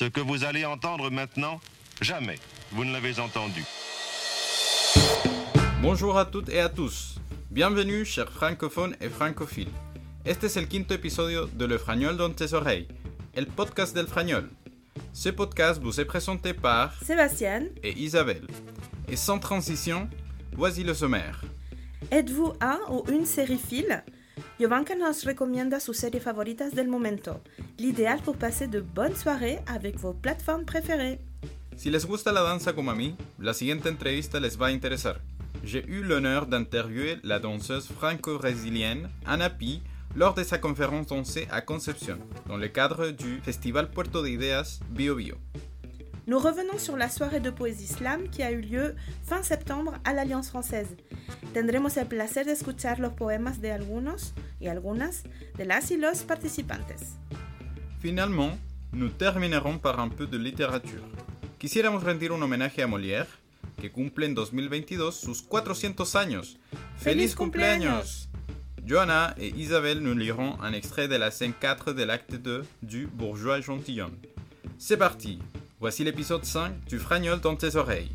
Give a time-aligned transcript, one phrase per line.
[0.00, 1.60] Ce que vous allez entendre maintenant,
[2.00, 2.38] jamais
[2.72, 3.62] vous ne l'avez entendu.
[5.82, 7.16] Bonjour à toutes et à tous.
[7.50, 9.68] Bienvenue, chers francophones et francophiles.
[10.24, 12.88] Este es el quinto episodio de Le Fragnol dans tes oreilles,
[13.34, 14.48] el podcast del Fragnol.
[15.12, 18.46] Ce podcast vous est présenté par Sébastien, et Isabelle.
[19.06, 20.08] Et sans transition,
[20.56, 21.42] voici le sommaire.
[22.10, 24.02] ¿êtes-vous un ou une sériephile?
[24.58, 27.40] Jovanka nos recomienda sus series favoritas del momento,
[27.78, 31.18] l'idéal pour passer de bonnes soirées avec vos plateformes préférées.
[31.76, 35.20] Si les gusta la danza como a mí, la siguiente entrevista les va a interesar.
[35.64, 39.82] J'ai eu l'honneur d'interviewer la danseuse franco-brésilienne Anna Pi
[40.14, 44.80] lors de sa conférence dansée à Concepción, dans le cadre du Festival Puerto de Ideas
[44.90, 45.36] Bio Bio.
[46.30, 48.94] Nous revenons sur la soirée de poésie slam qui a eu lieu
[49.24, 50.86] fin septembre à l'Alliance française.
[51.54, 55.24] Tendremos el placer de escuchar los poemas de algunos y algunas
[55.58, 57.16] de las y los participantes.
[57.98, 58.56] Finalement,
[58.92, 61.02] nous terminerons par un peu de littérature.
[61.58, 63.26] Quisiéramos rendir un homenaje a Molière,
[63.82, 66.60] que cumple en 2022 sus 400 años.
[66.96, 68.28] ¡Feliz cumpleaños!
[68.86, 73.08] Johanna et Isabelle nous liront un extrait de la scène 4 de l'acte 2 du
[73.08, 74.14] Bourgeois Gentilhomme.
[74.78, 75.40] C'est parti
[75.80, 78.12] Voici l'épisode 5 du Fragnol dans tes oreilles.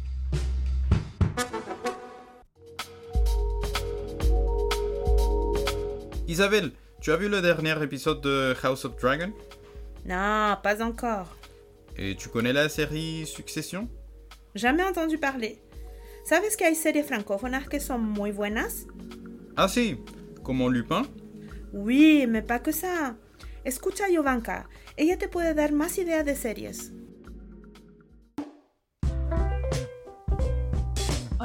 [6.28, 9.34] Isabelle, tu as vu le dernier épisode de House of Dragon?
[10.06, 11.36] Non, pas encore.
[11.98, 13.90] Et tu connais la série Succession?
[14.54, 15.60] Jamais entendu parler.
[16.24, 18.86] ¿Sabes que hay series francófonas que son muy buenas?
[19.58, 19.98] Ah si,
[20.44, 21.02] como Lupin
[21.74, 23.16] Oui, mais pas que ça.
[23.64, 26.92] Escucha a Jovanka, ella te puede dar más ideas de series.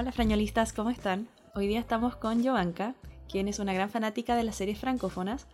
[0.01, 1.29] Hola frañolistas, ¿cómo están?
[1.55, 2.95] Hoy día estamos con Jovanka,
[3.31, 5.47] quien es una gran fanática de las series francófonas,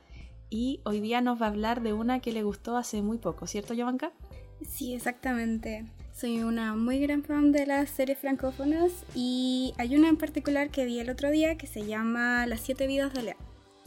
[0.51, 3.49] y hoy día nos va a hablar de una que le gustó hace muy poco,
[3.49, 4.13] ¿cierto Jovanka?
[4.65, 5.85] Sí, exactamente.
[6.15, 10.85] Soy una muy gran fan de las series francófonas y hay una en particular que
[10.85, 13.37] vi el otro día que se llama Las siete vidas de Lea.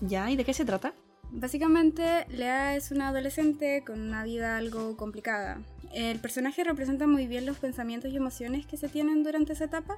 [0.01, 0.29] ¿Ya?
[0.29, 0.94] ¿Y de qué se trata?
[1.31, 5.62] Básicamente, Lea es una adolescente con una vida algo complicada.
[5.94, 9.95] El personaje representa muy bien los pensamientos y emociones que se tienen durante esa etapa.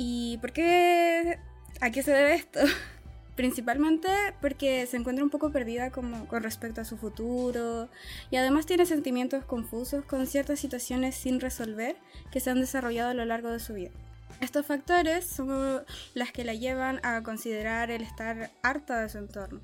[0.00, 1.40] ¿Y por qué?
[1.80, 2.60] ¿A qué se debe esto?
[3.34, 4.08] Principalmente
[4.40, 7.88] porque se encuentra un poco perdida como con respecto a su futuro
[8.30, 11.96] y además tiene sentimientos confusos con ciertas situaciones sin resolver
[12.30, 13.90] que se han desarrollado a lo largo de su vida.
[14.40, 15.82] Estos factores son
[16.14, 19.60] las que la llevan a considerar el estar harta de su entorno.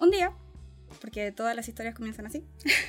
[0.00, 0.32] Un día,
[1.02, 2.42] porque todas las historias comienzan así,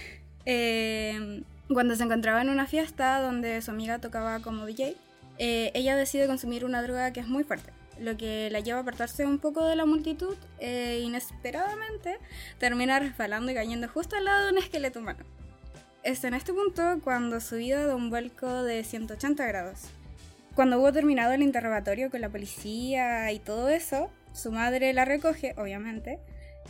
[0.45, 4.95] eh, cuando se encontraba en una fiesta donde su amiga tocaba como DJ,
[5.37, 8.81] eh, ella decide consumir una droga que es muy fuerte, lo que la lleva a
[8.81, 12.17] apartarse un poco de la multitud e inesperadamente
[12.59, 15.23] termina resbalando y cayendo justo al lado de un esqueleto humano.
[16.03, 19.81] Es en este punto cuando su vida da un vuelco de 180 grados.
[20.55, 25.53] Cuando hubo terminado el interrogatorio con la policía y todo eso, su madre la recoge,
[25.57, 26.19] obviamente.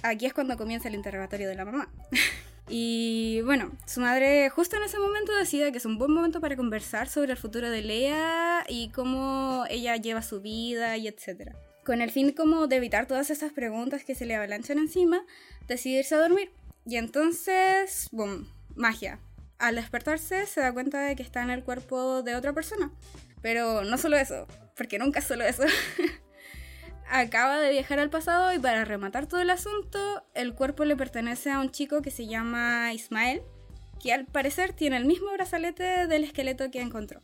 [0.02, 1.90] Aquí es cuando comienza el interrogatorio de la mamá.
[2.70, 6.58] Y bueno, su madre justo en ese momento decide que es un buen momento para
[6.58, 11.54] conversar sobre el futuro de Lea y cómo ella lleva su vida y etc.
[11.86, 15.24] Con el fin como de evitar todas esas preguntas que se le avalanchan encima,
[15.68, 16.52] decide irse a dormir.
[16.86, 19.20] Y entonces, boom, magia.
[19.60, 22.92] Al despertarse se da cuenta de que está en el cuerpo de otra persona.
[23.42, 24.46] Pero no solo eso,
[24.76, 25.64] porque nunca solo eso.
[27.10, 31.52] acaba de viajar al pasado y para rematar todo el asunto, el cuerpo le pertenece
[31.52, 33.42] a un chico que se llama Ismael,
[34.02, 37.22] que al parecer tiene el mismo brazalete del esqueleto que encontró.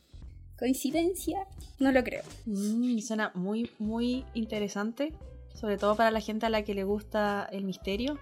[0.58, 1.46] ¿Coincidencia?
[1.78, 2.22] No lo creo.
[2.46, 5.12] Mm, suena muy, muy interesante,
[5.54, 8.18] sobre todo para la gente a la que le gusta el misterio,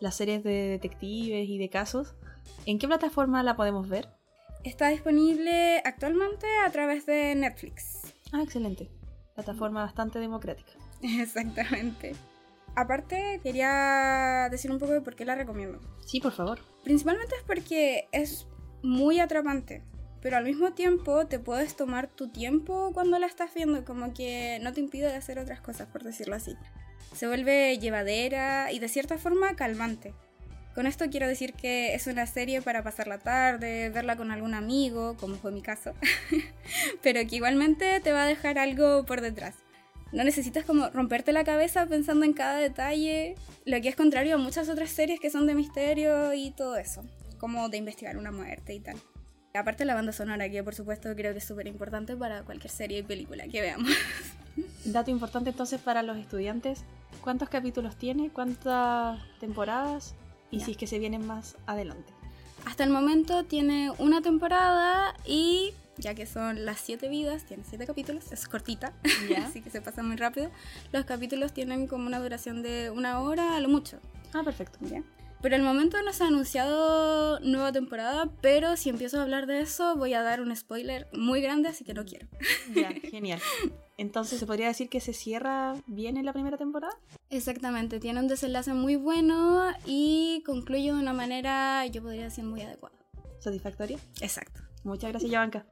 [0.00, 2.14] las series de detectives y de casos.
[2.64, 4.08] ¿En qué plataforma la podemos ver?
[4.64, 8.00] Está disponible actualmente a través de Netflix.
[8.32, 8.90] Ah, excelente.
[9.34, 10.72] Plataforma bastante democrática.
[11.20, 12.14] Exactamente.
[12.74, 15.80] Aparte, quería decir un poco de por qué la recomiendo.
[16.04, 16.60] Sí, por favor.
[16.84, 18.46] Principalmente es porque es
[18.82, 19.82] muy atrapante,
[20.20, 24.58] pero al mismo tiempo te puedes tomar tu tiempo cuando la estás viendo, como que
[24.62, 26.54] no te impide de hacer otras cosas, por decirlo así.
[27.14, 30.12] Se vuelve llevadera y de cierta forma calmante.
[30.74, 34.52] Con esto quiero decir que es una serie para pasar la tarde, verla con algún
[34.52, 35.94] amigo, como fue mi caso,
[37.02, 39.54] pero que igualmente te va a dejar algo por detrás.
[40.12, 44.38] No necesitas como romperte la cabeza pensando en cada detalle, lo que es contrario a
[44.38, 47.02] muchas otras series que son de misterio y todo eso,
[47.38, 48.96] como de investigar una muerte y tal.
[49.54, 52.98] Aparte la banda sonora, que por supuesto creo que es súper importante para cualquier serie
[52.98, 53.90] y película que veamos.
[54.84, 56.84] Dato importante entonces para los estudiantes,
[57.22, 58.30] ¿cuántos capítulos tiene?
[58.30, 60.14] ¿Cuántas temporadas?
[60.50, 62.12] Y si es que se vienen más adelante.
[62.64, 67.86] hasta el momento tiene una temporada y ya que son las siete vidas, tiene siete
[67.86, 68.92] capítulos, es cortita,
[69.44, 70.50] así que se pasa muy rápido.
[70.92, 73.98] Los capítulos tienen como una duración de una hora a lo mucho.
[74.32, 74.78] Ah, perfecto.
[74.82, 75.02] ¿ya?
[75.40, 79.60] Por el momento no se ha anunciado nueva temporada, pero si empiezo a hablar de
[79.60, 82.26] eso voy a dar un spoiler muy grande, así que no quiero.
[82.74, 83.40] Ya, genial.
[83.98, 86.94] Entonces, ¿se podría decir que se cierra bien en la primera temporada?
[87.30, 92.62] Exactamente, tiene un desenlace muy bueno y concluye de una manera, yo podría decir, muy
[92.62, 92.96] adecuada.
[93.38, 93.98] ¿Satisfactoria?
[94.20, 94.62] Exacto.
[94.84, 95.66] Muchas gracias, Yavanka.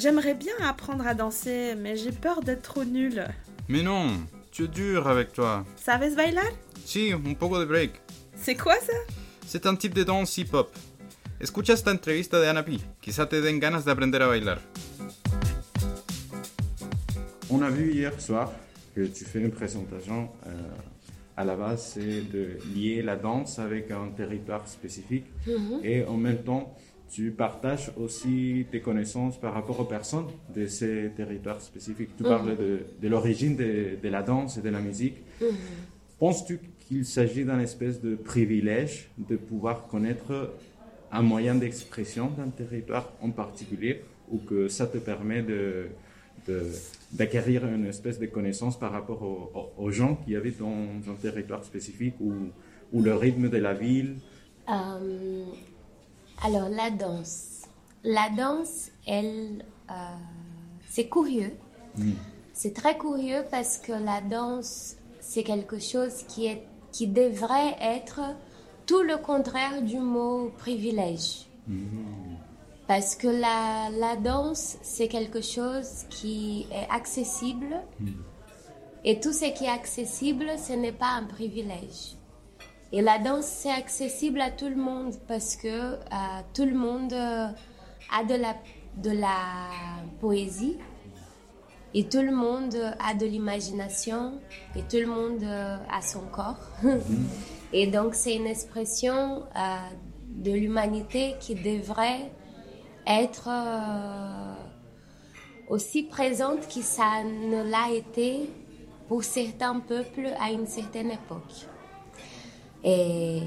[0.00, 3.22] J'aimerais bien apprendre à danser, mais j'ai peur d'être trop nulle.
[3.68, 4.06] Mais non,
[4.50, 5.66] tu es dur avec toi.
[5.76, 6.50] ¿Sabes bailar?
[6.86, 8.00] Sí, un poco de break.
[8.34, 8.94] C'est quoi ça?
[9.46, 10.70] C'est un type de danse hip-hop.
[11.38, 12.82] Escucha esta entrevista de Ana Pi.
[13.02, 14.58] Quizá te den ganas de aprender a bailar.
[17.50, 18.50] On a vu hier soir
[18.94, 20.30] que tu fais une présentation.
[20.46, 20.50] euh,
[21.36, 25.26] à la base, c'est de lier la danse avec un territoire spécifique.
[25.82, 26.74] Et en même temps,
[27.10, 32.10] tu partages aussi tes connaissances par rapport aux personnes de ces territoires spécifiques.
[32.16, 35.16] Tu parles de, de l'origine de, de la danse et de la musique.
[36.18, 40.54] Penses-tu qu'il s'agit d'un espèce de privilège de pouvoir connaître
[41.12, 45.86] un moyen d'expression d'un territoire en particulier ou que ça te permet de,
[47.12, 49.22] d'acquérir une espèce de connaissance par rapport
[49.76, 52.32] aux, gens qui habitent dans un territoire spécifique ou,
[52.92, 54.16] ou le rythme de la ville?
[54.68, 55.44] Euh,
[56.42, 57.62] alors, la danse.
[58.02, 59.94] La danse, elle, euh,
[60.88, 61.52] c'est curieux.
[62.54, 68.20] C'est très curieux parce que la danse, c'est quelque chose qui, est, qui devrait être
[68.86, 71.46] tout le contraire du mot privilège.
[72.86, 77.80] Parce que la, la danse, c'est quelque chose qui est accessible.
[79.04, 82.16] Et tout ce qui est accessible, ce n'est pas un privilège.
[82.92, 85.96] Et la danse, c'est accessible à tout le monde parce que euh,
[86.54, 87.46] tout le monde euh,
[88.12, 88.56] a de la,
[88.96, 89.70] de la
[90.20, 90.76] poésie
[91.92, 94.34] et tout le monde a de l'imagination
[94.76, 96.68] et tout le monde euh, a son corps.
[97.72, 99.76] et donc, c'est une expression euh,
[100.28, 102.30] de l'humanité qui devrait
[103.06, 104.54] être euh,
[105.68, 108.48] aussi présente que ça ne l'a été
[109.08, 111.66] pour certains peuples à une certaine époque.
[112.82, 113.42] Et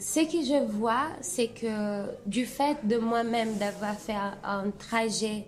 [0.00, 5.46] ce que je vois, c'est que du fait de moi-même d'avoir fait un, trajet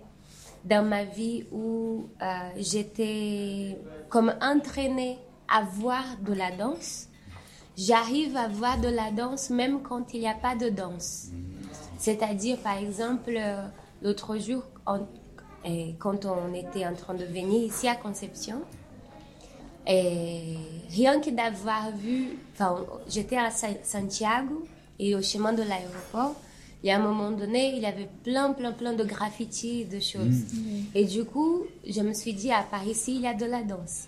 [0.65, 2.25] dans ma vie où euh,
[2.57, 3.77] j'étais
[4.09, 5.17] comme entraînée
[5.49, 7.07] à voir de la danse,
[7.75, 11.29] j'arrive à voir de la danse même quand il n'y a pas de danse.
[11.97, 13.65] C'est-à-dire, par exemple, euh,
[14.01, 18.61] l'autre jour, quand on était en train de venir ici à Conception,
[19.87, 20.55] et
[20.89, 24.63] rien que d'avoir vu, enfin, j'étais à Sa- Santiago
[24.99, 26.35] et au chemin de l'aéroport,
[26.83, 29.99] il y a un moment donné, il y avait plein, plein, plein de graffitis, de
[29.99, 30.41] choses.
[30.93, 33.61] Et du coup, je me suis dit, à Paris, ici, il y a de la
[33.63, 34.07] danse.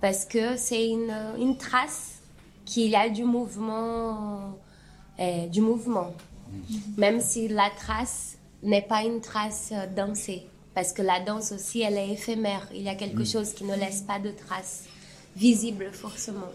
[0.00, 2.20] Parce que c'est une, une trace
[2.64, 4.56] qu'il y a du mouvement,
[5.18, 6.12] euh, du mouvement.
[6.96, 10.46] Même si la trace n'est pas une trace euh, dansée.
[10.74, 12.68] Parce que la danse aussi, elle est éphémère.
[12.74, 14.84] Il y a quelque chose qui ne laisse pas de trace
[15.36, 16.50] visible forcément.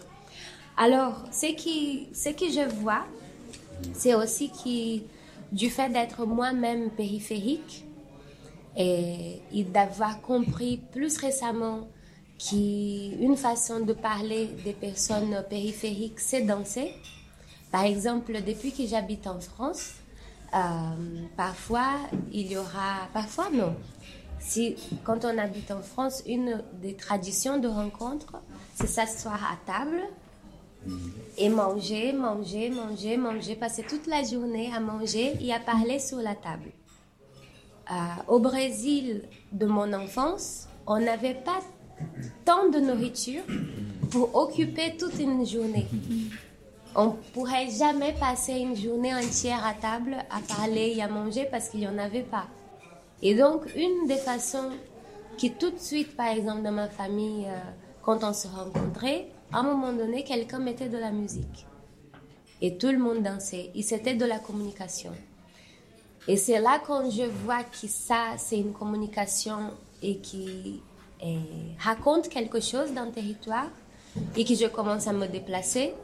[0.76, 3.04] Alors, ce, qui, ce que je vois,
[3.94, 5.04] c'est aussi que
[5.54, 7.84] du fait d'être moi-même périphérique
[8.76, 9.40] et,
[9.72, 11.88] d'avoir compris plus récemment
[12.38, 16.92] qu'une façon de parler des personnes périphériques, c'est danser.
[17.70, 19.92] Par exemple, depuis que j'habite en France,
[20.54, 20.58] euh,
[21.36, 21.92] parfois
[22.32, 23.74] il y aura, parfois non.
[24.40, 28.42] Si, quand on habite en France, une des traditions de rencontre,
[28.74, 30.00] c'est s'asseoir à table
[31.38, 36.18] et manger, manger, manger, manger, passer toute la journée à manger et à parler sur
[36.18, 36.72] la table.
[37.90, 37.94] Euh,
[38.28, 41.60] au Brésil de mon enfance, on n'avait pas
[42.44, 43.42] tant de nourriture
[44.10, 45.86] pour occuper toute une journée.
[46.94, 51.68] On pourrait jamais passer une journée entière à table à parler et à manger parce
[51.68, 52.46] qu'il n'y en avait pas.
[53.22, 54.70] Et donc, une des façons
[55.38, 57.58] qui tout de suite, par exemple, dans ma famille, euh,
[58.02, 61.66] quand on se rencontrait, à un moment donné, quelqu'un mettait de la musique.
[62.60, 63.70] Et tout le monde dansait.
[63.74, 65.12] Et c'était de la communication.
[66.28, 69.70] Et c'est là quand je vois que ça, c'est une communication
[70.02, 70.80] et qui
[71.20, 71.38] eh,
[71.78, 73.68] raconte quelque chose d'un territoire
[74.36, 75.94] et que je commence à me déplacer.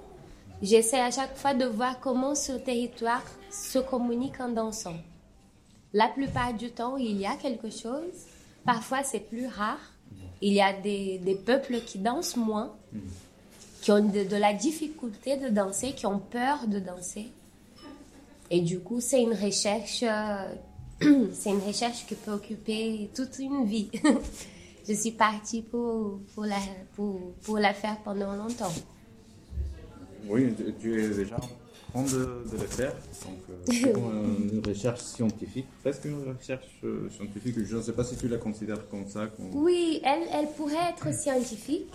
[0.61, 4.97] J'essaie à chaque fois de voir comment ce territoire se communique en dansant.
[5.93, 8.27] La plupart du temps, il y a quelque chose.
[8.67, 9.79] Parfois, c'est plus rare.
[10.41, 12.75] Il y a des, peuples qui dansent moins,
[13.81, 17.27] qui ont de, la difficulté de danser, qui ont peur de danser.
[18.51, 20.55] Et du coup, c'est une recherche, euh,
[22.07, 23.91] qui peut occuper toute une vie.
[24.89, 26.57] Je suis partie pour, la,
[26.95, 28.73] pour, la faire pendant longtemps.
[30.27, 31.37] Oui, tu es déjà
[31.95, 32.93] en de, de le faire.
[33.25, 37.55] Donc, euh, une recherche scientifique, presque une recherche euh, scientifique.
[37.65, 39.27] Je ne sais pas si tu la considères comme ça.
[39.29, 41.91] comme- Oui, elle, elle pourrait être scientifique.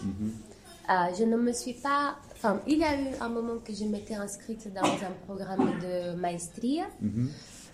[0.89, 2.17] Euh, je ne me suis pas...
[2.35, 6.15] Enfin, il y a eu un moment que je m'étais inscrite dans un programme de
[6.19, 6.85] maestria.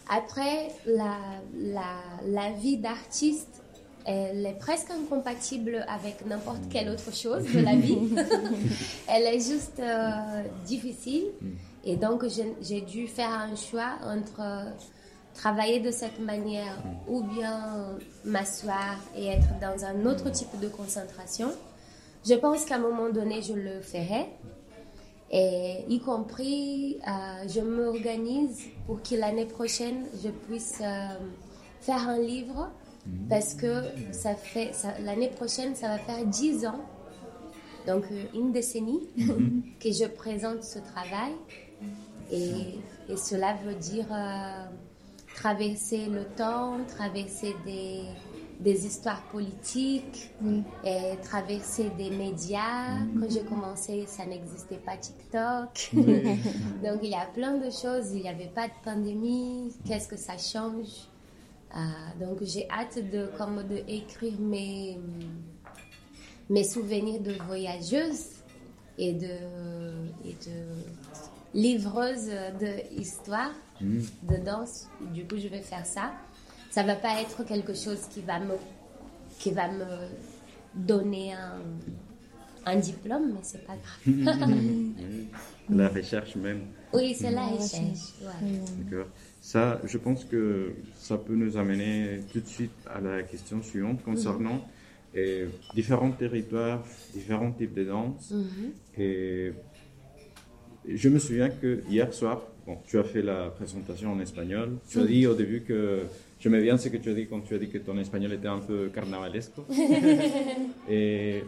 [0.09, 1.17] Après, la,
[1.55, 3.61] la, la vie d'artiste,
[4.05, 7.97] elle est presque incompatible avec n'importe quelle autre chose de la vie.
[9.07, 11.25] elle est juste euh, difficile.
[11.85, 12.25] Et donc,
[12.61, 14.69] j'ai- dû faire un choix entre euh,
[15.33, 16.75] travailler de cette manière
[17.07, 21.51] ou bien m'asseoir et être dans un autre type de concentration.
[22.27, 24.25] Je pense qu'à un moment donné, je le ferai.
[25.31, 31.07] Et y compris, euh, je m'organise pour que l'année prochaine, je puisse euh,
[31.81, 32.69] faire un livre
[33.29, 34.35] parce que ça-
[35.05, 36.81] l'année prochaine, ça va faire 10 ans,
[37.87, 39.07] donc euh, une décennie,
[39.79, 41.31] que je présente ce travail.
[42.31, 44.65] Et, et cela veut dire euh,
[45.35, 48.03] traverser le temps, traverser des,
[48.59, 50.31] des histoires politiques,
[50.83, 52.97] et traverser des médias.
[53.19, 55.91] Quand j'ai commencé, ça n'existait pas TikTok.
[56.83, 58.11] Donc il y a plein de choses.
[58.13, 59.73] Il n'y avait pas de pandémie.
[59.85, 61.07] Qu'est-ce que ça change?
[61.75, 61.79] Euh,
[62.19, 64.97] Donc j'ai hâte de, comme de écrire mes,
[66.49, 68.25] mes souvenirs de voyageuse
[68.97, 69.37] et de,
[70.25, 70.65] et de
[71.53, 72.27] livreuse
[72.59, 73.51] de histoire,
[73.81, 74.87] de danse.
[75.13, 76.11] Du coup, je vais faire ça.
[76.71, 78.53] Ça va pas être quelque chose qui va me,
[79.39, 79.85] qui va me
[80.75, 81.61] donner un,
[82.65, 84.45] un diplôme, mais c'est pas grave.
[85.69, 86.61] La recherche même.
[86.93, 88.13] oui, c'est la recherche.
[88.21, 88.59] ouais.
[88.83, 89.07] D'accord.
[89.41, 94.03] Ça, je pense que ça peut nous amener tout de suite à la question suivante
[94.03, 94.61] concernant
[95.15, 98.33] euh, différents territoires, différents types de danse.
[98.97, 99.53] Et
[100.95, 104.77] je me souviens que hier soir, bon, tu as fait la présentation en espagnol.
[104.89, 106.01] Tu as dit au début que
[106.39, 108.47] j'aimais bien ce que tu as dit quand tu as dit que ton espagnol était
[108.47, 109.53] un peu carnavalesque.
[110.89, 111.43] Et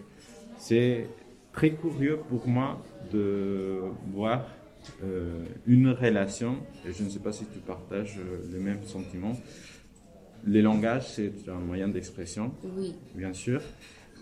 [0.57, 1.07] c'est
[1.53, 2.81] très curieux pour moi
[3.11, 3.79] de
[4.13, 4.45] voir
[5.03, 6.57] euh, une relation,
[6.87, 9.33] et je ne sais pas si tu partages euh, le même sentiment.
[10.45, 13.61] Le langage, c'est un moyen d'expression, Oui, bien sûr,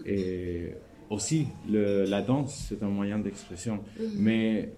[0.06, 0.74] et
[1.10, 3.80] aussi le- la danse, c'est un moyen d'expression.
[4.18, 4.70] Mais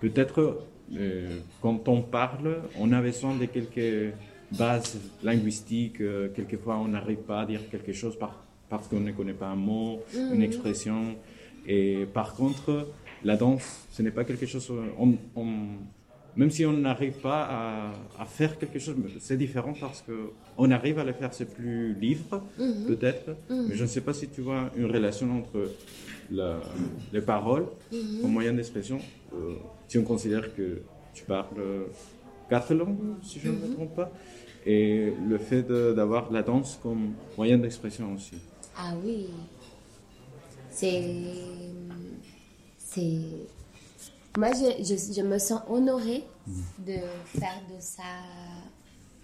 [0.00, 0.62] peut-être
[0.96, 4.12] euh, quand on parle, on a besoin de quelques
[4.52, 6.00] bases linguistiques.
[6.00, 9.48] euh, quelquefois, on n'arrive pas à dire quelque chose par- parce qu'on ne connaît pas
[9.48, 10.00] un mot,
[10.34, 11.16] une expression.
[11.66, 12.88] Et par contre,
[13.24, 14.70] la danse, ce n'est pas quelque chose.
[14.98, 15.78] on- on-
[16.36, 20.70] même si on n'arrive pas à, à faire quelque chose, c'est différent parce que on
[20.70, 22.42] arrive à le faire, c'est plus libre,
[22.86, 23.36] peut-être.
[23.68, 25.70] Mais je ne sais pas si tu vois une relation entre
[26.30, 26.60] la-
[27.12, 27.66] les paroles
[28.20, 28.98] comme moyen d'expression.
[29.34, 29.54] euh,
[29.88, 30.80] si on considère que
[31.12, 31.62] tu parles
[32.48, 34.10] quatre langues, si je ne me trompe pas,
[34.66, 35.62] et le fait
[35.98, 38.36] d'avoir la danse comme moyen d'expression aussi.
[38.76, 39.26] Ah oui.
[40.70, 41.02] C'est.
[42.78, 43.20] C'est.
[44.36, 46.24] Moi, je, je, je me sens honorée
[46.84, 46.96] de
[47.38, 48.02] faire de ça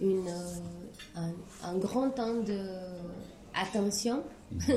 [0.00, 1.33] une, euh, un,
[1.64, 2.61] un grand temps de
[3.55, 4.23] attention.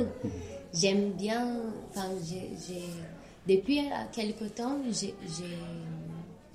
[0.73, 1.57] J'aime bien.
[1.89, 2.49] Enfin, j'ai,
[3.47, 4.77] depuis quelque temps,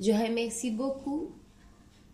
[0.00, 1.28] je remercie beaucoup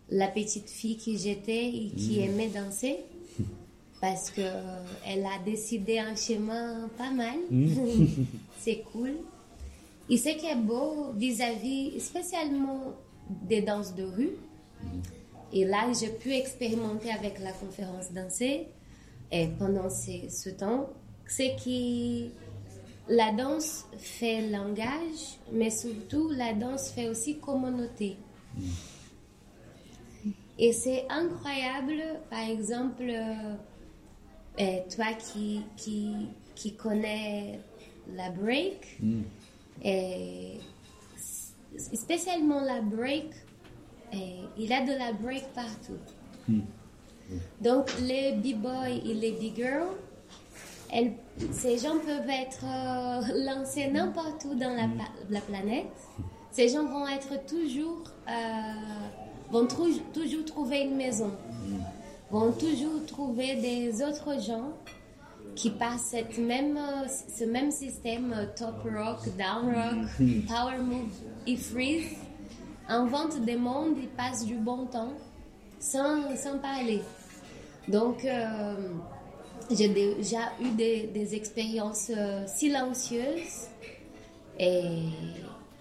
[0.09, 2.97] la petite fille qui j'étais et qui aimait danser
[4.01, 7.37] parce que euh, elle a décidé un chemin pas mal.
[8.59, 9.15] c'est cool.
[10.09, 12.93] Et ce qui est beau vis-à-vis, spécialement
[13.29, 14.37] des danses de rue,
[15.51, 18.67] et là j'ai pu expérimenter avec la conférence dansée
[19.31, 20.89] et pendant ce temps,
[21.27, 22.29] c'est que
[23.09, 28.17] la danse fait langage, mais surtout la danse fait aussi communauté.
[30.57, 33.55] Et c'est incroyable, par exemple, euh,
[34.59, 36.13] euh, toi qui, qui,
[36.55, 37.59] qui connais
[38.15, 38.99] la break,
[39.83, 40.59] et
[41.93, 43.25] spécialement la break,
[44.13, 45.97] et il y a de la break partout.
[47.61, 49.89] Donc les b-boys et les b-girls,
[51.51, 55.87] ces gens peuvent être euh, lancés n'importe où dans la, pa- la planète.
[56.51, 58.31] Ces gens vont être toujours, euh,
[59.51, 61.31] vont trou- toujours trouver une maison,
[62.31, 64.69] vont toujours trouver des autres gens
[65.55, 70.07] qui par cette même, ce même système euh, top rock, down rock,
[70.47, 71.11] power move
[71.47, 72.17] et freeze,
[72.87, 75.13] invente des mondes et passe du bon temps
[75.79, 77.01] sans, sans parler.
[77.87, 78.75] Donc, euh,
[79.71, 83.67] j'ai déjà eu des, des expériences euh, silencieuses
[84.59, 84.83] et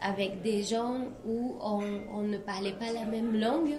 [0.00, 3.76] avec des gens où on, on, ne parlait pas la même langue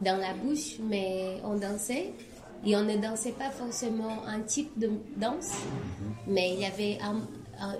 [0.00, 2.12] dans la bouche, mais on dansait.
[2.64, 5.52] Et on ne dansait pas forcément un type de danse,
[6.26, 6.98] mais il y avait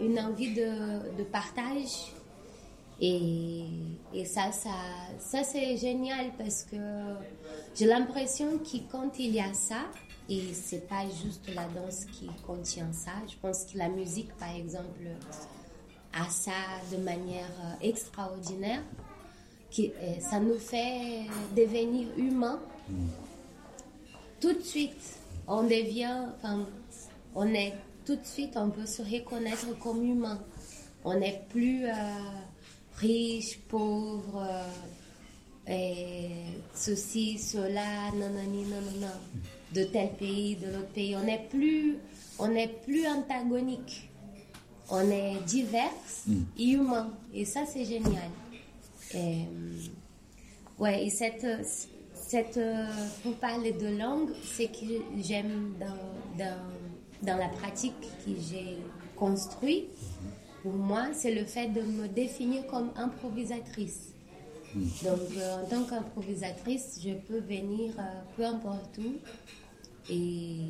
[0.00, 2.12] une envie de, de partage.
[3.02, 3.64] Et,
[4.12, 4.70] et, ça, ça,
[5.18, 6.76] ça c'est génial parce que
[7.75, 9.87] j'ai l'impression que quand il y a ça,
[10.28, 14.54] et c'est pas juste la danse qui contient ça, je pense que la musique, par
[14.54, 15.08] exemple,
[16.12, 16.52] a ça
[16.92, 18.82] de manière euh, extraordinaire,
[19.70, 21.22] qui, euh, ça nous fait
[21.56, 22.60] devenir humains
[24.40, 26.66] tout de suite, on devient, enfin,
[27.35, 30.40] on est tout de suite, on peut se reconnaître comme humain.
[31.04, 31.92] On n'est plus euh,
[32.97, 34.64] riche, pauvre, euh,
[35.66, 36.30] et
[36.75, 39.12] ceci, cela, nanani, nanana,
[39.75, 41.14] de tel pays, de l'autre pays.
[41.16, 41.97] On n'est plus,
[42.38, 44.09] on n'est plus antagonique.
[44.90, 45.90] On est divers
[46.26, 46.42] Mm.
[46.59, 47.11] et humain.
[47.32, 48.30] Et ça, c'est génial.
[49.14, 49.44] Et,
[50.78, 51.47] ouais, et cette,
[52.30, 52.87] cette, euh,
[53.25, 56.60] pour parler de langue, ce que j'aime dans, dans,
[57.22, 58.76] dans, la pratique que j'ai
[59.16, 59.88] construit,
[60.62, 64.12] pour moi, c'est le fait de me définir comme improvisatrice.
[65.02, 68.02] Donc, euh, en tant qu'improvisatrice, je peux venir euh,
[68.37, 69.14] peu importe où
[70.08, 70.60] et,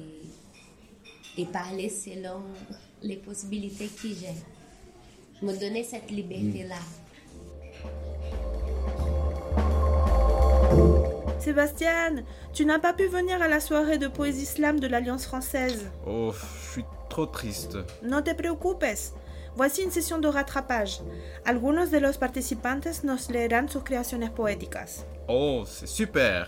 [1.36, 2.40] et parler selon
[3.02, 5.44] les possibilités que j'ai.
[5.46, 6.76] Me donner cette liberté-là.
[11.40, 15.90] Sébastien, tu n'as pas pu venir à la soirée de poésie slam de l'Alliance française.
[16.06, 17.78] Oh, je suis trop triste.
[18.02, 18.85] No te preocupes.
[19.56, 21.00] Voici une sesión de rattrapage.
[21.47, 25.06] Algunos de los participantes nos leerán sus creaciones poéticas.
[25.28, 26.47] Oh, c'est super.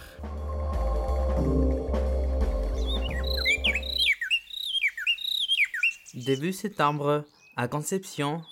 [6.15, 7.25] Début septembre,
[7.57, 8.43] à Conception,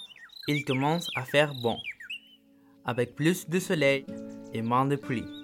[0.49, 1.77] il commence à faire bon.
[2.87, 4.07] Avec plus de soleil
[4.55, 5.39] et moins de pluie.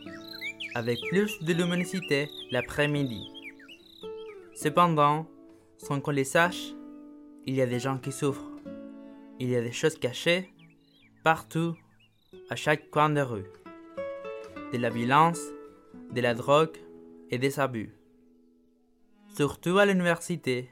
[0.79, 3.27] Avec plus de luminosité l'après-midi.
[4.55, 5.27] Cependant,
[5.79, 6.75] sans qu'on les sache,
[7.47, 8.61] il y a des gens qui souffrent.
[9.41, 10.53] Il y a des choses cachées,
[11.25, 11.75] partout,
[12.51, 13.47] à chaque coin de rue.
[14.75, 15.41] De la violence,
[16.13, 16.77] de la drogue
[17.31, 17.95] et des abus.
[19.35, 20.69] Surtout à l'université,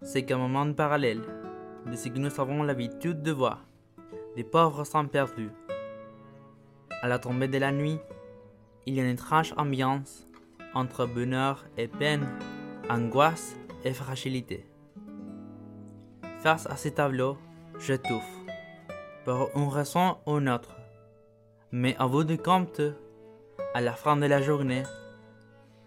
[0.00, 1.22] c'est qu'un moment parallèle
[1.90, 3.66] de ce que nous avons l'habitude de voir,
[4.36, 5.50] des pauvres sang perdus.
[7.02, 7.98] À la tombée de la nuit,
[8.86, 10.26] il y a une étrange ambiance
[10.74, 12.26] entre bonheur et peine,
[12.88, 14.66] angoisse et fragilité.
[16.40, 17.36] Face à ces tableaux,
[17.78, 18.22] j'étouffe,
[19.24, 20.76] pour une raison ou une autre.
[21.72, 22.80] Mais en bout de compte,
[23.74, 24.82] à la fin de la journée,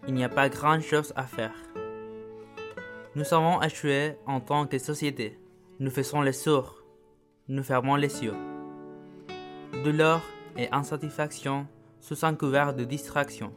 [0.06, 1.54] il n'y a pas grand-chose à faire.
[3.16, 5.38] Nous avons échoué en tant que société.
[5.78, 6.82] Nous faisons les sourds.
[7.48, 8.34] Nous fermons les yeux.
[9.84, 10.20] Douleur
[10.56, 11.66] et insatisfaction
[12.04, 13.50] sous un couvert de distraction.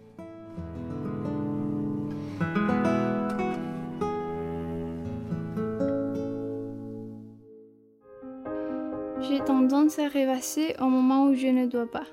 [9.20, 12.06] J'ai tendance à rêvasser au moment où je ne dois pas.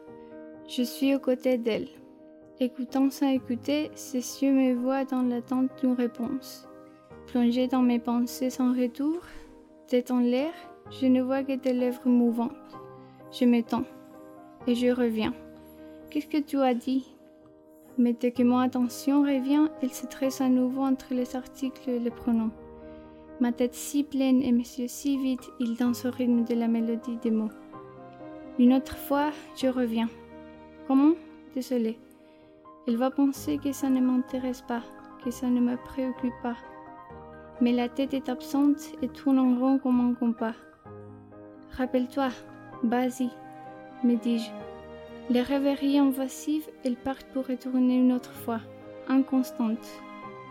[0.66, 1.86] Je suis aux côtés d'elle.
[2.58, 6.68] Écoutant sans écouter, ses yeux me voient dans l'attente d'une réponse.
[7.28, 9.20] Plongé dans mes pensées sans retour,
[9.86, 10.52] tête en l'air,
[10.90, 12.50] je ne vois que tes lèvres mouvantes.
[13.30, 13.84] Je m'étends
[14.66, 15.32] et je reviens.
[16.14, 17.04] Qu'est-ce que tu as dit?
[17.98, 21.98] Mais dès que mon attention revient, elle se tresse à nouveau entre les articles et
[21.98, 22.52] les pronoms.
[23.40, 26.68] Ma tête si pleine et mes yeux si vides, ils dansent au rythme de la
[26.68, 27.50] mélodie des mots.
[28.60, 30.08] Une autre fois, je reviens.
[30.86, 31.14] Comment?
[31.52, 31.98] Désolée.
[32.86, 34.84] Elle va penser que ça ne m'intéresse pas,
[35.24, 36.56] que ça ne me préoccupe pas.
[37.60, 40.54] Mais la tête est absente et tourne en rond comme un compas.
[41.72, 42.28] Rappelle-toi,
[42.84, 43.30] vas-y,
[44.04, 44.63] me dis-je.
[45.30, 48.60] Les rêveries invasives, elles partent pour retourner une autre fois,
[49.08, 50.02] inconstantes.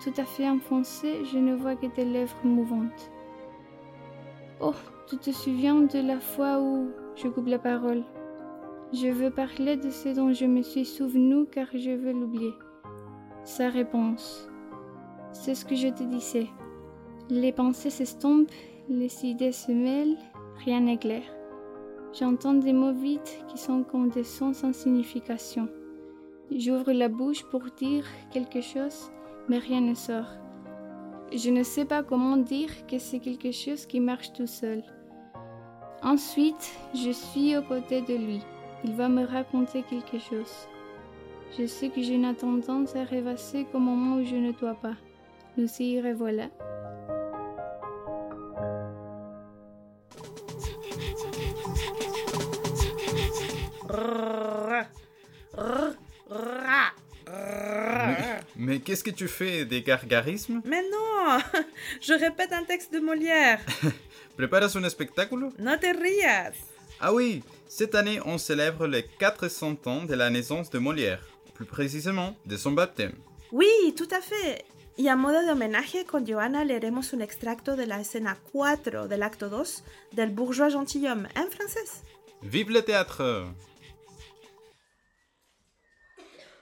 [0.04, 3.12] Tout à fait enfoncée, je ne vois que tes lèvres mouvantes.
[4.60, 4.74] Oh,
[5.08, 8.04] tu te souviens de la fois où je coupe la parole
[8.94, 12.54] Je veux parler de ce dont je me suis souvenu car je veux l'oublier.
[13.44, 14.50] Sa réponse.
[15.34, 16.48] C'est ce que je te disais.
[17.30, 18.52] Les pensées s'estompent,
[18.90, 20.18] les idées se mêlent,
[20.66, 21.24] rien n'est clair.
[22.13, 25.67] J'entends des mots vides qui sont comme des sons sans signification.
[26.52, 29.12] J'ouvre la bouche pour dire quelque chose,
[29.49, 30.30] mais rien ne sort.
[31.36, 34.84] je ne sais pas comment dire que c'est quelque chose qui marche tout seul.
[36.04, 38.41] Ensuite, je suis aux côtés de lui.
[38.84, 40.67] Il va me raconter quelque chose.
[41.58, 44.97] Je sais que j'ai une tendance à rêvasser qu'au moment où je ne dois pas.
[45.58, 46.49] Nous y revoilà.
[58.84, 60.62] Qu'est-ce que tu fais Des gargarismes?
[60.65, 61.39] Mais non
[62.02, 63.60] Je répète un texte de Molière.
[64.38, 66.54] ¿Preparas un espectáculo No te rías.
[67.00, 71.65] Ah oui, cette année on célèbre les 400 ans de la naissance de Molière, plus
[71.65, 73.13] précisément de son baptême.
[73.52, 74.63] Oui, tout à fait.
[74.98, 79.24] Y a modo de homenaje, con Johanna leeremos un extracto de la escena 4 del
[79.24, 82.04] acto 2 del Bourgeois Gentilhomme en francés.
[82.43, 83.48] Vive le théâtre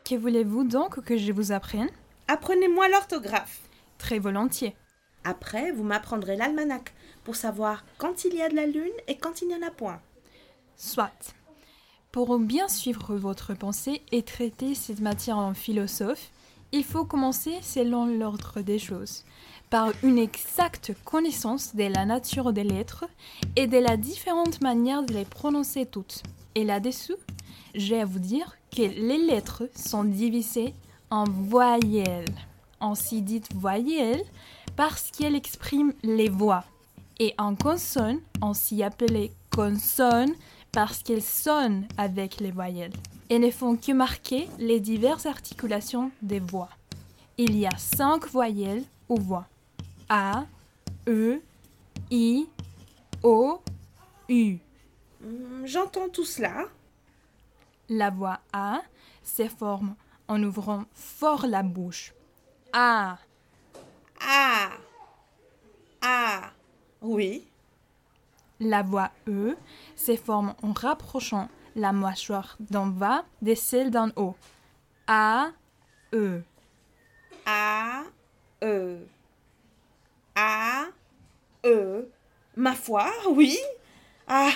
[0.05, 1.89] Que voulez-vous donc que je vous apprenne?
[2.33, 3.59] Apprenez-moi l'orthographe.
[3.97, 4.73] Très volontiers.
[5.25, 6.93] Après, vous m'apprendrez l'almanach
[7.25, 9.69] pour savoir quand il y a de la lune et quand il n'y en a
[9.69, 9.99] point.
[10.77, 11.35] Soit.
[12.13, 16.31] Pour bien suivre votre pensée et traiter cette matière en philosophe,
[16.71, 19.25] il faut commencer selon l'ordre des choses,
[19.69, 23.09] par une exacte connaissance de la nature des lettres
[23.57, 26.23] et de la différente manière de les prononcer toutes.
[26.55, 27.17] Et là-dessous,
[27.75, 30.73] j'ai à vous dire que les lettres sont divisées
[31.11, 32.33] en voyelles.
[32.79, 34.23] On s'y dit voyelles
[34.75, 36.63] parce qu'elles expriment les voix.
[37.19, 40.33] Et en consonne, on s'y appelait consonne
[40.71, 42.93] parce qu'elles sonnent avec les voyelles
[43.29, 46.69] et ne font que marquer les diverses articulations des voix.
[47.37, 49.45] Il y a cinq voyelles ou voix.
[50.09, 50.45] A,
[51.07, 51.41] E,
[52.09, 52.47] I,
[53.23, 53.61] O,
[54.29, 54.57] U.
[55.21, 56.65] Hmm, J'entends tout cela.
[57.89, 58.81] La voix A
[59.23, 59.95] se forme
[60.31, 62.13] en ouvrant fort la bouche.
[62.71, 63.17] A.
[64.21, 64.69] Ah
[66.01, 66.51] Ah
[67.01, 67.45] Oui.
[68.61, 69.57] La voix E
[69.97, 74.37] se forme en rapprochant la mâchoire d'en bas de celle d'en haut.
[75.07, 75.49] A,
[76.13, 76.41] E.
[77.45, 78.03] A
[78.63, 78.99] E
[80.35, 80.85] A
[81.65, 82.07] E
[82.55, 83.57] Ma foi, oui.
[84.27, 84.51] Ah,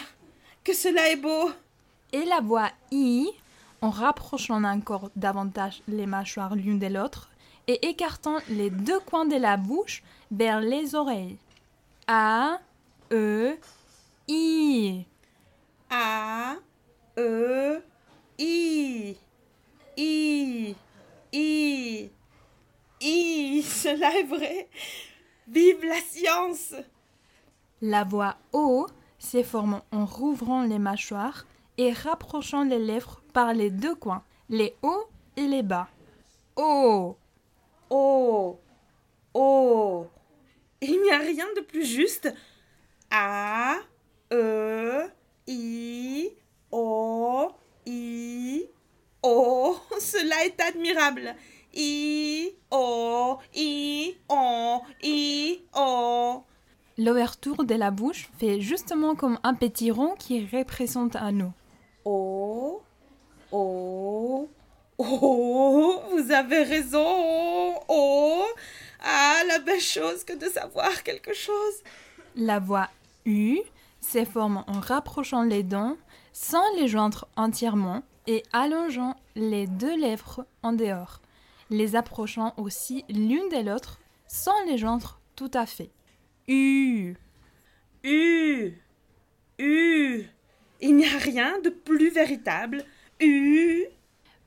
[0.63, 1.51] que cela est beau.
[2.13, 3.29] Et la voix I
[3.81, 7.29] en rapprochant encore davantage les mâchoires l'une de l'autre
[7.67, 11.37] et écartant les deux coins de la bouche vers les oreilles.
[12.07, 12.59] A,
[13.11, 13.57] E,
[14.27, 15.05] I.
[15.89, 16.55] A
[17.17, 17.81] E
[18.37, 19.15] I
[19.97, 20.75] I
[21.31, 22.09] I
[23.01, 24.67] I Cela est vrai.
[25.47, 26.73] Vive la science.
[27.81, 28.87] La voix O
[29.19, 31.45] se forme en rouvrant les mâchoires
[31.77, 35.07] et rapprochant les lèvres par les deux coins, les hauts
[35.37, 35.87] et les bas.
[36.55, 37.17] O.
[37.89, 38.59] O
[39.33, 40.07] O
[40.81, 42.33] Il n'y a rien de plus juste.
[43.11, 43.75] A
[44.31, 45.07] E
[45.47, 46.29] I
[46.71, 47.51] O
[47.85, 48.63] I
[49.21, 51.35] O Cela est admirable.
[51.73, 56.43] I O I O I O
[56.97, 61.47] L'ouverture de la bouche fait justement comme un petit rond qui représente un nous.
[61.47, 61.64] O
[62.05, 62.81] O
[63.51, 64.49] Oh,
[64.97, 67.75] vous avez raison.
[67.87, 68.45] Oh,
[69.03, 71.83] ah, la belle chose que de savoir quelque chose.
[72.35, 72.89] La voix
[73.25, 73.59] U
[74.01, 75.97] se forme en rapprochant les dents
[76.31, 81.21] sans les joindre entièrement et allongeant les deux lèvres en dehors,
[81.69, 85.91] les approchant aussi l'une de l'autre sans les joindre tout à fait.
[86.47, 87.15] U.
[88.03, 88.73] U.
[89.59, 90.25] U.
[90.87, 92.85] Il n'y a rien de plus véritable.
[93.19, 93.85] U.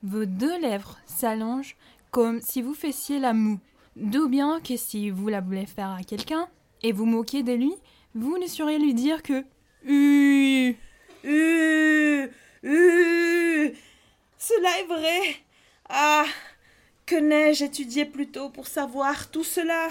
[0.03, 1.75] Vos deux lèvres s'allongent
[2.11, 3.59] comme si vous faissiez la moue.
[3.97, 6.47] D'où bien que si vous la voulez faire à quelqu'un
[6.81, 7.73] et vous moquez de lui,
[8.15, 9.43] vous ne saurez lui dire que
[9.83, 10.77] U.
[11.25, 12.29] U.
[12.63, 13.73] U.
[14.37, 15.19] Cela est vrai.
[15.89, 16.23] Ah,
[17.05, 19.89] que n'ai-je étudié plus tôt pour savoir tout cela?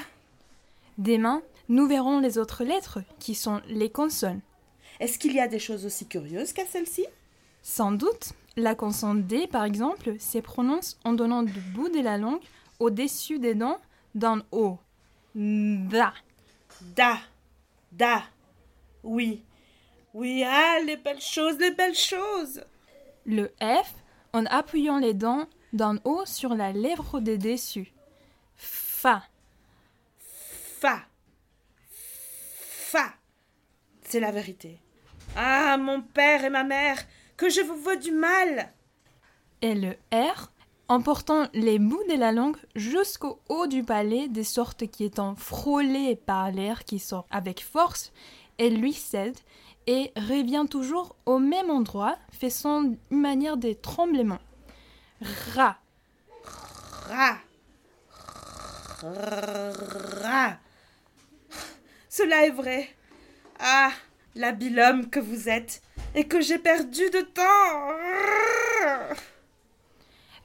[0.96, 4.40] Demain, nous verrons les autres lettres qui sont les consonnes.
[5.00, 7.06] Est-ce qu'il y a des choses aussi curieuses qu'à celle-ci?
[7.62, 12.18] Sans doute, la consonne D, par exemple, se prononce en donnant du bout de la
[12.18, 12.40] langue
[12.78, 13.78] au-dessus des dents
[14.14, 14.78] d'un O.
[15.34, 16.12] Da.
[16.96, 17.18] Da.
[17.92, 18.22] Da.
[19.02, 19.42] Oui.
[20.14, 22.64] Oui, ah, les belles choses, les belles choses.
[23.24, 23.94] Le F
[24.32, 27.92] en appuyant les dents d'un O sur la lèvre des dessus.
[28.56, 29.22] Fa.
[30.80, 31.02] Fa.
[32.20, 33.14] Fa.
[34.02, 34.80] C'est la vérité.
[35.36, 36.98] Ah, mon père et ma mère,
[37.36, 38.72] que je vous veux du mal.
[39.62, 40.50] Et le R
[40.88, 46.16] en portant les bouts de la langue jusqu'au haut du palais, de sorte qu'étant frôlé
[46.16, 48.12] par l'air qui sort avec force,
[48.58, 49.36] elle lui cède
[49.86, 54.38] et revient toujours au même endroit, faisant une manière de tremblement.
[55.54, 55.78] Ra.
[57.08, 57.38] Ra.
[59.02, 60.58] Ra.
[62.08, 62.88] Cela est vrai.
[63.60, 63.90] Ah,
[64.38, 65.82] l'habile homme que vous êtes
[66.14, 69.14] et que j'ai perdu de temps.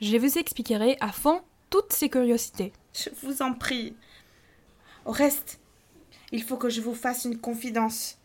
[0.01, 2.73] Je vous expliquerai à fond toutes ces curiosités.
[2.93, 3.95] Je vous en prie.
[5.05, 5.59] Au reste,
[6.31, 8.17] il faut que je vous fasse une confidence.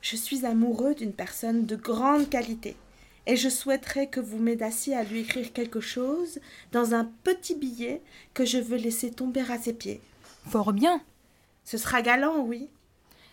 [0.00, 2.76] Je suis amoureux d'une personne de grande qualité
[3.26, 6.40] et je souhaiterais que vous m'aidassiez à lui écrire quelque chose
[6.72, 8.02] dans un petit billet
[8.34, 10.00] que je veux laisser tomber à ses pieds.
[10.50, 11.00] Fort bien.
[11.64, 12.68] Ce sera galant, oui.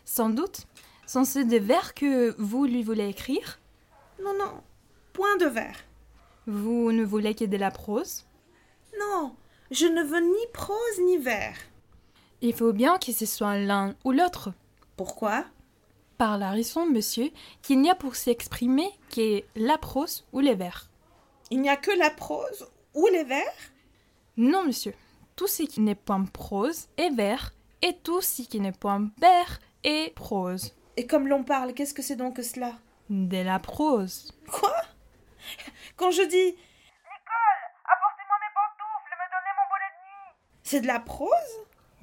[0.05, 0.67] Sans doute.
[1.09, 3.57] Sont ce des vers que vous lui voulez écrire?
[4.23, 4.61] Non, non,
[5.11, 5.75] point de vers.
[6.45, 8.27] Vous ne voulez que de la prose?
[8.99, 9.35] Non,
[9.71, 11.55] je ne veux ni prose ni vers.
[12.41, 14.53] Il faut bien que ce soit l'un ou l'autre.
[14.97, 15.45] Pourquoi?
[16.19, 17.31] Par la raison, monsieur,
[17.63, 20.91] qu'il n'y a pour s'exprimer que la prose ou les vers.
[21.49, 23.57] Il n'y a que la prose ou les vers?
[24.37, 24.93] Non, monsieur.
[25.35, 29.59] Tout ce qui n'est point prose est vers, et tout ce qui n'est point vers
[29.83, 30.75] est prose.
[30.99, 32.73] Et comme l'on parle, qu'est-ce que c'est donc que cela
[33.09, 34.33] De la prose.
[34.51, 34.75] Quoi
[35.95, 40.35] Quand je dis Nicole, apportez-moi mes pantoufles et me donnez mon bonnet de nuit.
[40.61, 41.31] C'est de la prose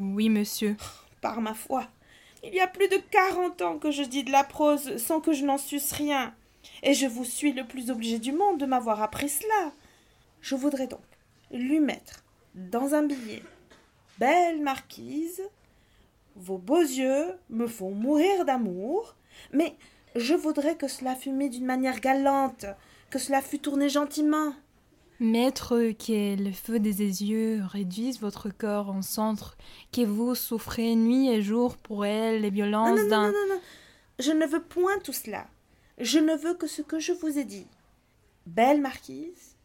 [0.00, 0.78] Oui, monsieur.
[1.20, 1.86] Par ma foi,
[2.42, 5.34] il y a plus de quarante ans que je dis de la prose sans que
[5.34, 6.34] je n'en susse rien.
[6.82, 9.72] Et je vous suis le plus obligé du monde de m'avoir appris cela.
[10.40, 11.04] Je voudrais donc
[11.50, 13.42] lui mettre dans un billet
[14.18, 15.42] Belle marquise,
[16.36, 19.16] vos beaux yeux me font mourir d'amour,
[19.52, 19.74] mais
[20.14, 22.66] je voudrais que cela fût mis d'une manière galante,
[23.10, 24.52] que cela fût tourné gentiment.
[25.18, 29.56] Maître, que le feu des yeux réduise votre corps en centre,
[29.92, 33.26] que vous souffrez nuit et jour pour elle les violences Non, non, d'un.
[33.28, 33.60] non, non, non.
[34.18, 35.46] Je ne veux point tout cela.
[35.98, 37.66] Je ne veux que ce que je vous ai dit.
[38.44, 39.56] Belle marquise,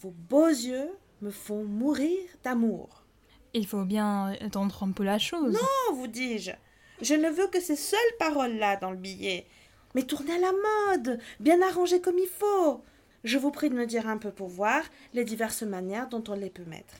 [0.00, 0.90] vos beaux yeux
[1.22, 2.97] me font mourir d'amour.
[3.54, 5.52] Il faut bien entendre un peu la chose.
[5.52, 6.52] Non, vous dis-je.
[7.00, 9.46] Je ne veux que ces seules paroles-là dans le billet,
[9.94, 12.82] mais tournées à la mode, bien arrangées comme il faut.
[13.24, 14.82] Je vous prie de me dire un peu pour voir
[15.14, 16.94] les diverses manières dont on les peut mettre.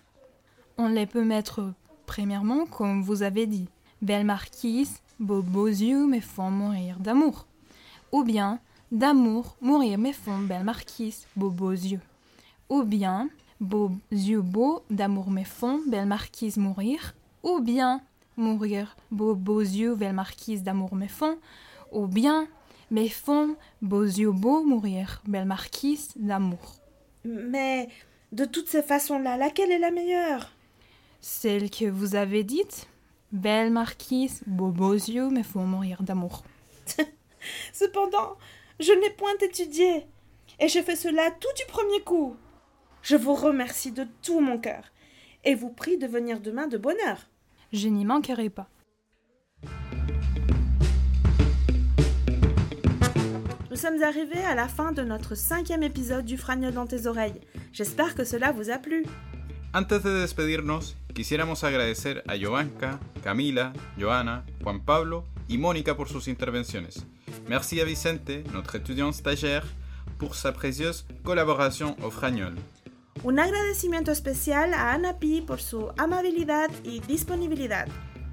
[0.76, 1.72] On les peut mettre
[2.06, 3.68] premièrement comme vous avez dit.
[4.02, 7.46] Belle marquise, vos beaux yeux me font mourir d'amour.
[8.12, 8.60] Ou bien,
[8.92, 12.00] d'amour, mourir me font belle marquise, vos beaux yeux.
[12.68, 13.28] Ou bien,
[13.60, 17.14] beaux yeux beaux, d'amour me font belle marquise mourir.
[17.42, 18.00] Ou bien,
[18.36, 21.38] mourir, beaux beaux yeux, belle marquise d'amour me font.
[21.92, 22.48] Ou bien,
[22.90, 26.76] me font beaux yeux beaux mourir, belle marquise d'amour.
[27.24, 27.88] Mais
[28.32, 30.52] de toutes ces façons-là, laquelle est la meilleure?
[31.20, 32.88] Celle que vous avez dite?
[33.32, 36.44] Belle marquise, vos beaux yeux me font mourir d'amour.
[37.72, 38.36] Cependant,
[38.80, 40.06] je n'ai point étudié,
[40.60, 42.36] et je fais cela tout du premier coup.
[43.02, 44.84] Je vous remercie de tout mon cœur,
[45.44, 47.28] et vous prie de venir demain de bonne heure.
[47.72, 48.68] Je n'y manquerai pas.
[53.70, 57.40] Nous sommes arrivés à la fin de notre cinquième épisode du Fragnol dans tes oreilles.
[57.72, 59.04] J'espère que cela vous a plu.
[59.72, 66.28] Antes de despedirnos, quisiéramos agradecer a Jovanka, Camila, Joana, Juan Pablo y Mónica por sus
[66.28, 67.06] intervenciones.
[67.48, 69.66] Merci à Vicente, notre étudiant stagiaire,
[70.18, 72.56] pour sa précieuse collaboration au Fragnol.
[73.24, 77.88] Un agradecimiento especial a Anapi por su amabilidad y disponibilidad.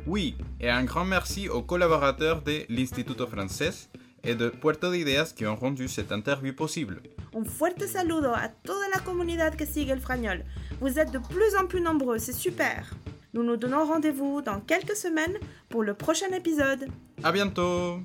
[0.05, 3.89] Oui, et un grand merci aux collaborateurs de l'Instituto Francés
[4.23, 7.01] et de Puerto de Ideas qui ont rendu cette interview possible.
[7.33, 10.45] Un fuerte saludo a toda la comunidad que sigue el Fragnol.
[10.79, 12.93] Vous êtes de plus en plus nombreux, c'est super.
[13.33, 16.87] Nous nous donnons rendez-vous dans quelques semaines pour le prochain épisode.
[17.23, 17.99] À bientôt